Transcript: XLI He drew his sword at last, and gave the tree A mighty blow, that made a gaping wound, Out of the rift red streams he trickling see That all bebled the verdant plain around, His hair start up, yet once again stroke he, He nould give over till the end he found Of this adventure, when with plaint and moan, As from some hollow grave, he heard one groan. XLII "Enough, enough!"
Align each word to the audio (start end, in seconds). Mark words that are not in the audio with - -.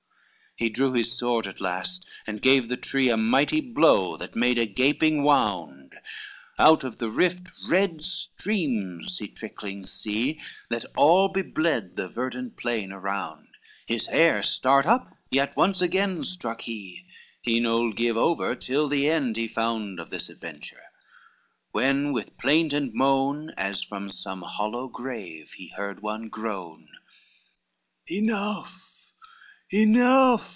XLI 0.57 0.65
He 0.65 0.69
drew 0.69 0.91
his 0.91 1.13
sword 1.17 1.47
at 1.47 1.61
last, 1.61 2.05
and 2.27 2.41
gave 2.41 2.67
the 2.67 2.75
tree 2.75 3.07
A 3.09 3.15
mighty 3.15 3.61
blow, 3.61 4.17
that 4.17 4.35
made 4.35 4.57
a 4.59 4.65
gaping 4.65 5.23
wound, 5.23 5.95
Out 6.59 6.83
of 6.83 6.97
the 6.97 7.09
rift 7.09 7.49
red 7.69 8.01
streams 8.03 9.19
he 9.19 9.29
trickling 9.29 9.85
see 9.85 10.41
That 10.69 10.83
all 10.97 11.29
bebled 11.29 11.95
the 11.95 12.09
verdant 12.09 12.57
plain 12.57 12.91
around, 12.91 13.47
His 13.87 14.07
hair 14.07 14.43
start 14.43 14.85
up, 14.85 15.07
yet 15.29 15.55
once 15.55 15.81
again 15.81 16.25
stroke 16.25 16.61
he, 16.63 17.05
He 17.41 17.61
nould 17.61 17.95
give 17.95 18.17
over 18.17 18.53
till 18.53 18.89
the 18.89 19.09
end 19.09 19.37
he 19.37 19.47
found 19.47 20.01
Of 20.01 20.09
this 20.09 20.27
adventure, 20.29 20.83
when 21.71 22.11
with 22.11 22.37
plaint 22.37 22.73
and 22.73 22.93
moan, 22.93 23.51
As 23.55 23.81
from 23.83 24.11
some 24.11 24.41
hollow 24.41 24.89
grave, 24.89 25.53
he 25.53 25.69
heard 25.69 26.01
one 26.01 26.27
groan. 26.27 26.89
XLII 28.09 28.17
"Enough, 28.17 28.89
enough!" 29.73 30.47